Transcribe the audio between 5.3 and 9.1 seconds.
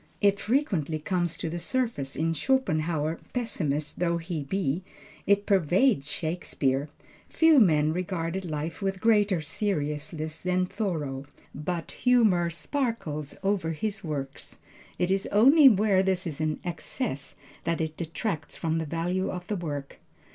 pervades Shakespeare. Few men regarded life with